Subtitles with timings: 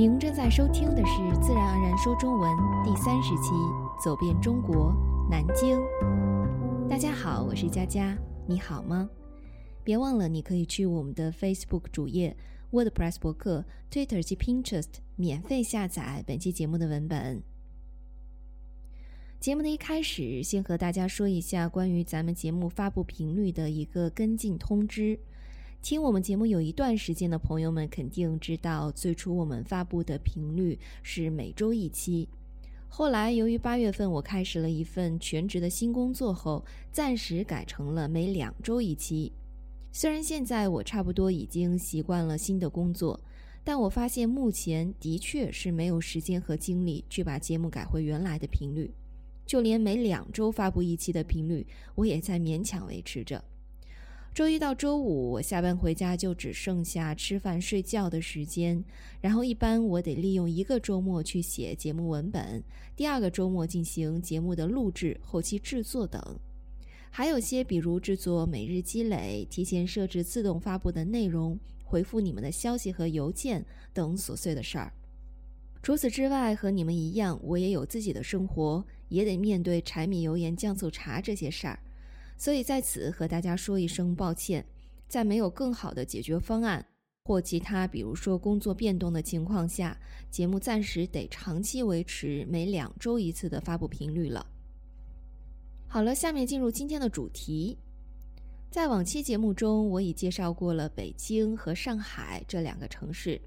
[0.00, 2.50] 您正在收听的是《自然而然说中文》
[2.86, 3.50] 第三十期，
[4.02, 4.96] 走遍中国
[5.30, 5.78] 南京。
[6.88, 8.16] 大家好，我是佳佳，
[8.48, 9.10] 你好吗？
[9.84, 12.34] 别忘了，你可以去我们的 Facebook 主页、
[12.70, 17.42] WordPress 博客、Twitter 及 Pinterest 免费下载本期节目的文本。
[19.38, 25.20] 节目的一开始，先和大家说一下关于咱们节目发布频率的一个跟进通知。
[25.82, 32.28] 听我们节目有一段时间的朋友们肯定知道，最初我们发布的频率是每周一期。
[32.86, 36.62] 后来由于八月份我开始了一份全职的新工作后，
[36.92, 39.32] 暂时改成了每两周一期。
[39.90, 43.18] 虽然现在我差不多已经习惯了新的工作，
[43.64, 48.92] 但我发现目前的确是没有时间和精力去把节目改回原来的频率。
[49.46, 53.42] 就连每两周发布一期的频率，我也在勉强维持着。
[54.32, 58.82] 周一到周五，我下班回家就只剩下吃饭睡觉的时间。
[59.20, 62.62] 然后一般我得利用一个周末去写节目文本，
[62.94, 66.22] 第二个周末进行节目的录制、后期制作等。
[67.10, 74.92] 还有些比如制作每日积累、提前设置自动发布的内容、回复你们的消息和邮件等琐碎的事儿。
[75.82, 81.80] 除此之外，和你们一样，我也有自己的生活，也得面对柴米油盐酱醋茶这些事儿。
[82.40, 84.64] 所以在此和大家说一声抱歉，
[85.06, 86.82] 在没有更好的解决方案
[87.24, 89.94] 或其他，比如说工作变动的情况下，
[90.30, 94.46] 节目暂时得长期维持每两周一次的发布频率了。
[95.86, 97.76] 好了，下面进入今天的主题。
[98.70, 103.38] 在往期节目中，我已介绍过了北京和上海这两个城市，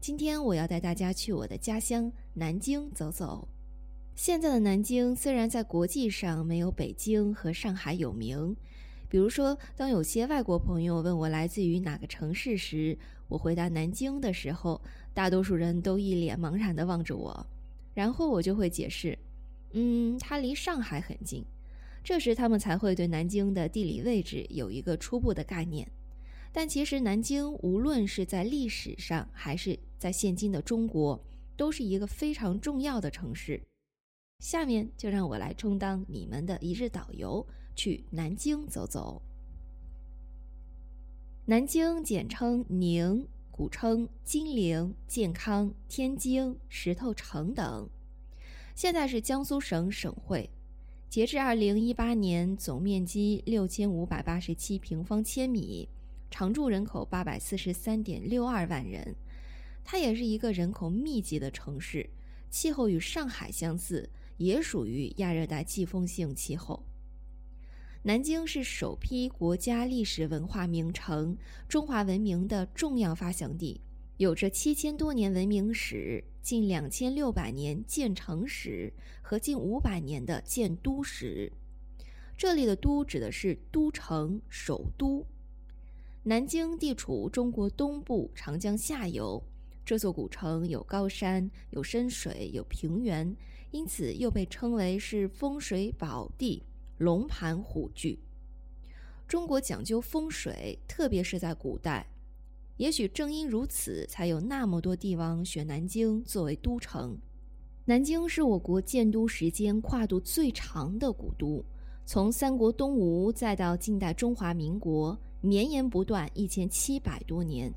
[0.00, 3.48] 今天我要带大家去我的家乡南京走走。
[4.16, 8.56] 现在的南京虽然在国际上没有北京和上海有名，
[9.10, 14.80] 比如说，当有些外国朋友问我来自于哪个城市时，我回答南京的时候，
[15.12, 17.46] 大多数人都一脸茫然地望着我，
[17.92, 19.18] 然后我就会解释，
[19.72, 21.44] 嗯，它离上海很近，
[22.02, 25.86] 这时他们才会对南京的地理位置有一个初步的概念。
[26.52, 31.22] 但其实南京无论是在历史上还是在现今的中国，
[31.54, 33.60] 都是一个非常重要的城市。
[34.38, 39.22] 下面就让我来充当你们的一日导游，去南京走走。
[41.46, 47.88] 南京简称宁，古称金陵、健康、天津、石头城等，
[48.74, 50.50] 现在是江苏省省会。
[51.08, 55.88] 截至二零一八年，总面积六千五百八十七平方千米，
[56.30, 59.14] 常住人口八百四十三点六二万人。
[59.82, 62.10] 它也是一个人口密集的城市，
[62.50, 64.10] 气候与上海相似。
[64.36, 66.84] 也属于亚热带季风性气候。
[68.02, 71.36] 南京是首批国家历史文化名城，
[71.68, 73.80] 中华文明的重要发祥地，
[74.16, 81.52] 有着七千多年文明史、近两千六百年建城史和近五百年的建都史。
[82.36, 85.26] 这里的“都”指的是都城、首都。
[86.22, 89.42] 南京地处中国东部长江下游，
[89.84, 93.34] 这座古城有高山、有深水、有平原。
[93.70, 96.62] 因此，又被称为是风水宝地、
[96.98, 98.18] 龙盘虎踞。
[99.26, 102.06] 中国讲究风水，特别是在古代。
[102.76, 107.18] 也许正因如此，才有那么多帝王选南京作为都城。
[107.84, 111.64] 南京是我国建都时间跨度最长的古都，
[112.04, 117.72] 从三国东吴再到近代中华民国，绵延不断一千七百多年。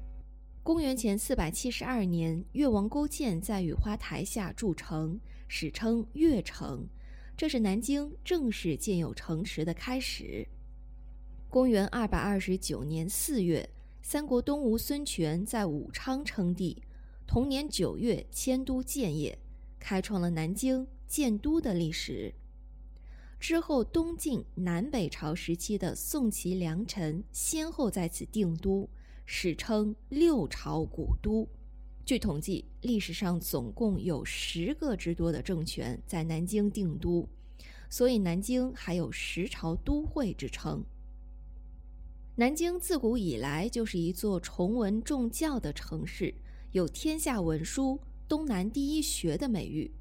[0.62, 5.20] 公元前四百七十二年，越王勾践在雨花台下筑城。
[5.52, 6.88] 史称越城，
[7.36, 10.48] 这是南京正式建有城池的开始。
[11.50, 13.68] 公元二百二十九年四月，
[14.04, 16.84] 三国东吴孙权在武昌称帝，
[17.26, 19.36] 同年九月迁都建业，
[19.80, 22.32] 开创了南京建都的历史。
[23.40, 28.88] 之后，东晋、南北朝时期的宋齐梁陈先后在此定都，
[29.26, 31.48] 史称六朝古都。
[32.10, 37.30] 据统计，历史上总共有十个之多的政权在南京定都，
[37.88, 40.84] 所以南京还有“十朝都会”之称。
[42.36, 46.34] 南京自古以来就是一座崇文重教的城市，
[46.72, 49.92] 有“天下文书，东南第一学”的美誉。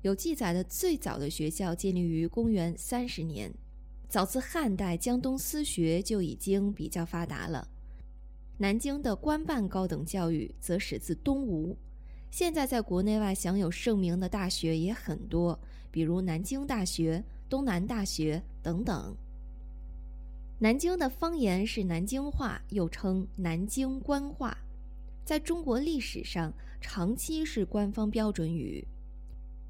[0.00, 3.52] 有记载的最早的学校建立于公元三十年，
[4.08, 7.68] 早自汉代江东私学就已经比较发达了。
[8.62, 11.76] 南京的官办高等教育则始自东吴，
[12.30, 15.58] 现在在国内外享有盛名的大学也很多，
[15.90, 19.16] 比如南京大学、东南大学等等。
[20.60, 24.56] 南京的方言是南京话，又称南京官话。
[25.24, 28.86] 在中国历史上长期是官方标准语。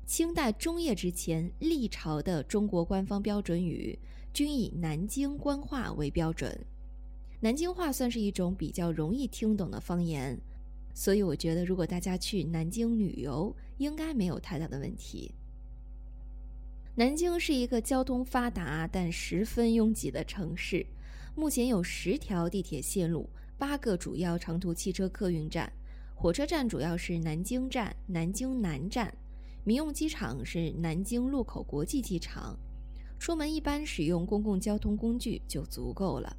[0.05, 3.99] 清代中叶之前，历朝的中国官方标准语
[4.35, 6.67] 均以南京官话为标准。
[7.44, 10.41] 南京话算是一种比较容易听懂的方言，
[10.94, 15.33] 所以我觉得如果大家去南京旅游，应该没有太大的问题。
[16.94, 20.87] 南京是一个交通发达但十分拥挤的城市，
[21.35, 23.29] 目前有十条地铁线路，
[23.59, 25.73] 八个主要长途汽车客运站，
[26.15, 29.12] 火车站主要是南京站、南京南站，
[29.65, 32.56] 民用机场是南京禄口国际机场。
[33.19, 36.37] 出门一般使用公共交通工具就足够了。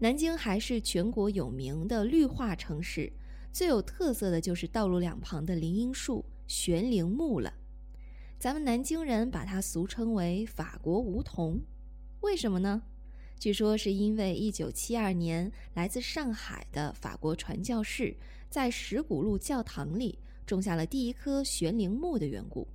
[0.00, 3.12] 南京还是全国有名的绿化城市，
[3.52, 7.52] 最有特色的就是道路两旁的林荫树、悬铃木了。
[8.38, 11.60] 咱们南京人把它俗称为“法国梧桐”，
[12.22, 12.80] 为什么呢？
[13.40, 18.16] 据说是因为1972年来自上海的法国传教士
[18.48, 20.16] 在石鼓路教堂里
[20.46, 22.68] 种下了第一棵悬铃木的缘故。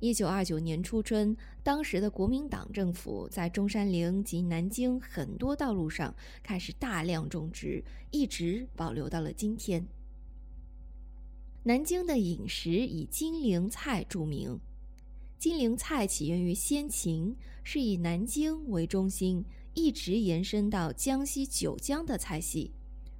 [0.00, 9.84] 1929年初春，当时的国民党政府在中山陵及南京很多道路上开始大量种植，一直保留到了今天。
[11.64, 14.58] 南京的饮食以金陵菜著名。
[15.36, 17.34] 金陵菜起源于先秦，
[17.64, 22.72] 是以南京为中心，一直延伸到江西九江的菜系，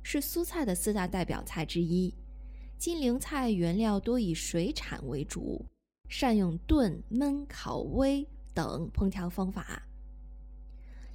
[0.02, 2.14] 是苏菜的四大代表菜之一。
[2.78, 5.64] 金陵菜原料多以水产为主，
[6.08, 9.82] 善用炖、焖、烤、煨等烹调方法。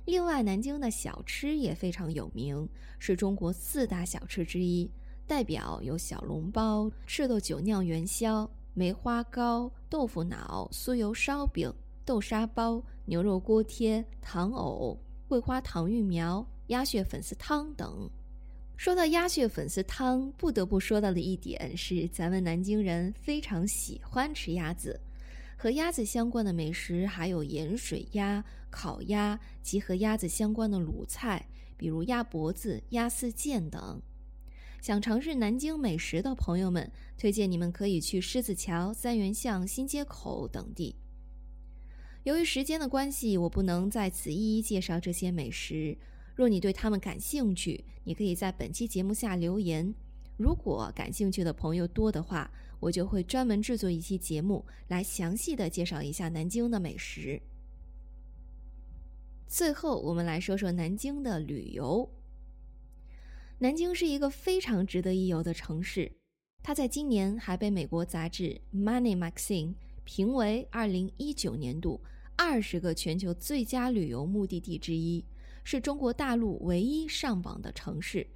[0.05, 2.67] 另外，南京的小吃也非常有名，
[2.99, 4.89] 是中国四大小吃之一，
[5.25, 8.49] 代表有小笼包、赤豆酒酿元宵。
[8.75, 11.71] 梅花糕、豆腐脑、酥油烧饼、
[12.03, 14.97] 豆沙包、牛肉锅贴、糖藕、
[15.27, 18.09] 桂花糖芋苗、鸭血粉丝汤等。
[18.75, 24.99] 说到鸭血粉丝汤，不得不说到的一点是，咱们南京人非常喜欢吃鸭子。
[25.55, 31.47] 和鸭子相关的美食还有盐水鸭、烤鸭及和鸭子相关的卤菜，
[31.77, 34.01] 比如鸭脖子、鸭丝腱等。
[34.81, 40.93] 想尝试南京美食的朋友们，推荐你们可以去狮子桥、三元巷、新街口等地。
[42.23, 45.97] 由于时间的关系，我不能在此一一介绍这些美食。
[46.35, 49.93] 若你对他们感兴趣，你可以在本期节目下留言。
[50.37, 57.41] 如果感兴趣的朋友多的话，我就会专门制作一期节目来详细的介绍一下南京的美食。
[59.47, 62.09] 最后，我们来说说南京的旅游。
[63.59, 66.11] 南京是一个非常值得一游的城市，
[66.63, 69.67] 它在今年还被美国杂志《Money Magazine》
[70.03, 72.01] 评为2019年度
[72.35, 75.23] 二十个全球最佳旅游目的地之一，
[75.63, 78.27] 是中国大陆唯一上榜的城市。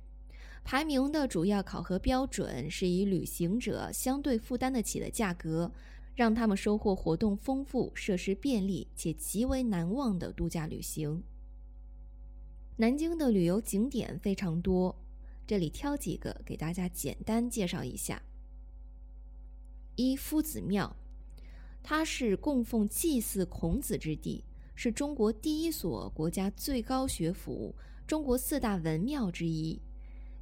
[0.63, 5.71] 排名的主要考核标准是以旅行者相对负担得起的价格，
[6.13, 11.23] 让他们收获活动丰富、设施便利且极为难忘的度假旅行。
[12.75, 14.95] 南京的旅游景点非常多。
[15.47, 18.21] 这里挑几个给大家简单介绍一下。
[19.95, 20.93] 一夫子庙，
[21.81, 24.43] 它是供奉祭祀孔子之地，
[24.79, 27.73] 是中国第一所国家最高学府、
[28.05, 29.81] 中国四大文庙之一。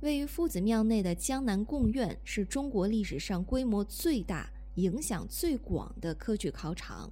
[0.02, 7.10] 位于夫子庙内的江南贡院，是中国历史上规模最大、影响最广的科举考场。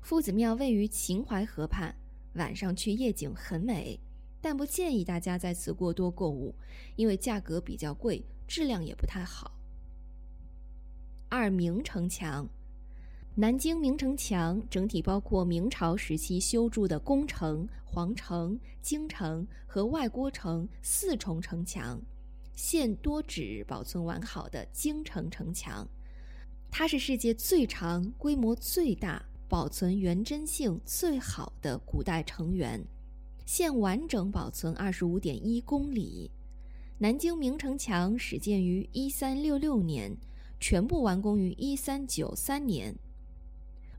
[0.00, 1.94] 夫子庙位于秦淮河畔，
[2.34, 4.00] 晚上去夜景很美。
[4.40, 6.56] 但不建议大家在此过多购物，
[6.96, 9.52] 因为价格比较贵，质量也不太好。
[11.28, 12.48] 二明城墙，
[13.38, 22.00] 南京明城墙整体包括明朝时期修筑的宫城、皇城、京城和外郭城四重城墙，
[22.54, 25.86] 现多指保存完好的京城城墙。
[26.70, 32.82] 它是世界最长、规模最大、保存原真性最好的古代城垣。
[33.44, 36.30] 现完整保存二十五点一公里。
[36.96, 40.16] 南京明城墙始建于一三六六年，
[40.58, 42.96] 全部完工于一三九三年。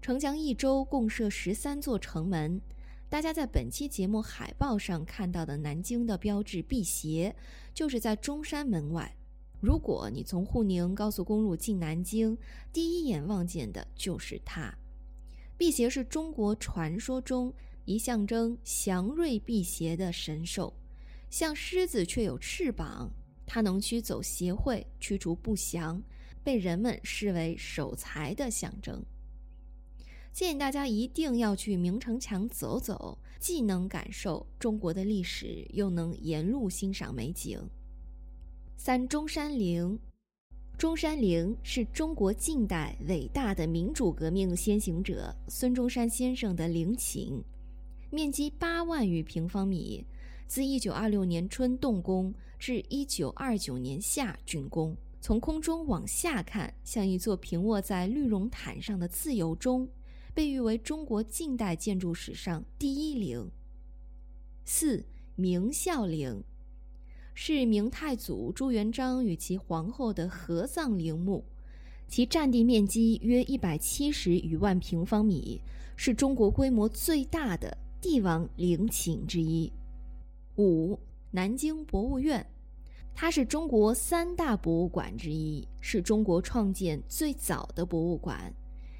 [0.01, 2.61] 城墙一周共设十三座城门。
[3.09, 7.35] 大家在本期节目海报上看到的南京的标志辟邪，
[7.73, 9.15] 就是在中山门外。
[9.59, 12.37] 如果你从沪宁高速公路进南京，
[12.71, 14.73] 第一眼望见的就是它。
[15.57, 17.53] 辟邪是中国传说中。
[17.85, 20.73] 一象征祥瑞辟邪的神兽，
[21.29, 23.09] 像狮子却有翅膀，
[23.45, 26.03] 它能驱走邪秽，驱除不祥，
[26.43, 29.01] 被人们视为守财的象征。
[30.37, 37.59] 建议大家一定要去明城墙走走，既能感受中国的历史，又能沿路欣赏美景。
[38.77, 39.97] 三中山陵，
[40.77, 47.41] 中山陵是中国近代伟大的民主革命先行者孙中山先生的陵寝，
[48.11, 50.05] 面积八万余平方米，
[50.45, 54.95] 自一九二六年春动工至一九二九年夏竣工。
[55.19, 59.89] 从空中往下看，像一座平卧在绿绒毯上的自由钟，
[60.37, 63.49] 被誉为中国近代建筑史上第一陵。
[64.65, 65.03] 四
[65.35, 66.43] 明孝陵
[67.33, 71.43] 是明太祖朱元璋与其皇后的合葬陵墓，
[72.07, 75.59] 其占地面积约一百七十余万平方米，
[75.95, 79.73] 是中国规模最大的帝王陵寝之一。
[80.57, 80.99] 五
[81.31, 82.45] 南京博物院。
[83.15, 88.53] 它是中国三大博物馆之一，是中国创建最早的博物馆。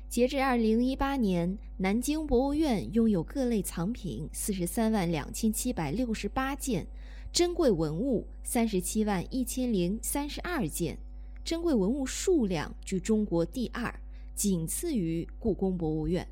[0.09, 6.87] 截至二零一八年，南京博物院拥有各类藏品四十三万两千七百六十八件，
[7.31, 10.97] 珍贵文物三十七万一千零三十二件，
[11.43, 13.93] 珍贵文物数量居中国第二，
[14.33, 16.25] 仅次于故宫博物院。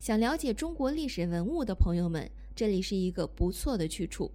[0.00, 4.30] 想了解中国历史文物的朋友们，这里是一个不错的去处。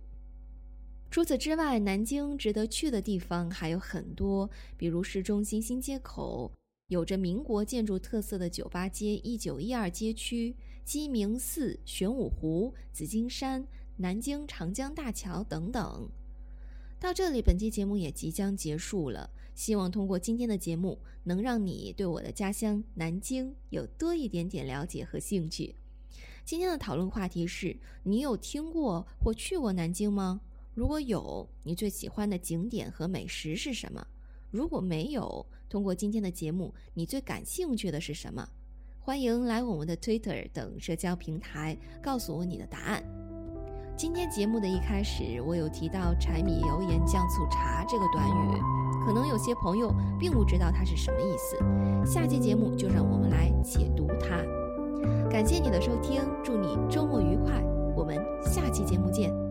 [1.11, 6.51] 除此之外，南京值得去的地方还有很多，比如市中心新街口，
[6.89, 13.63] 有着民国建筑特色的酒吧街一九一二街区、鸡鸣寺、玄武湖、紫金山、
[13.95, 16.09] 南京长江大桥等等。
[16.99, 19.29] 到这里，本期节目也即将结束了。
[19.53, 25.75] 希望通过今天的节目，能让你对我的家乡南京有多一点点了解和兴趣。
[26.43, 30.41] 今天的讨论话题是：你有听过或去过南京吗？
[30.73, 34.07] 如果有，你最喜欢的景点和美食是什么？
[34.49, 38.49] 如果没有，通过今天的节目你最感兴趣的是什么？
[38.99, 43.03] 欢迎来我们的 twitter 等社交平台告诉我你的答案。
[43.95, 48.61] 今天节目的一开始我有提到柴米油盐酱醋茶这个短语
[49.05, 54.37] 可能有些朋友并不知道它是什么意思下期节目就让我们来解读它。
[55.29, 57.61] 感谢你的收听祝你周末愉快
[57.95, 59.48] 我们下期节目见。